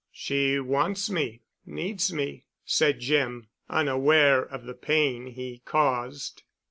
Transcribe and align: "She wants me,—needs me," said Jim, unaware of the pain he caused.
"She 0.11 0.59
wants 0.59 1.11
me,—needs 1.11 2.11
me," 2.11 2.45
said 2.65 2.99
Jim, 3.01 3.49
unaware 3.69 4.41
of 4.43 4.63
the 4.65 4.73
pain 4.73 5.27
he 5.27 5.61
caused. 5.63 6.41